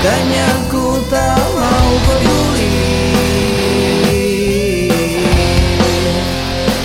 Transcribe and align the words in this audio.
Bukannya 0.00 0.48
ku 0.72 0.96
tak 1.12 1.44
mau 1.60 1.92
peduli 2.08 2.72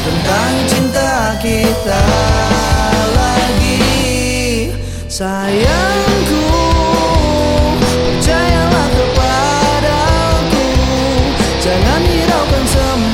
Tentang 0.03 0.55
cinta 0.67 1.39
kita 1.39 2.03
lagi. 3.15 3.79
Sayangku 5.07 6.43
Percayalah 7.79 8.87
kepadaku. 8.99 10.67
Jangan 11.63 12.01
hiraukan 12.03 12.63
semua 12.67 13.04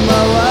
membawa 0.00 0.49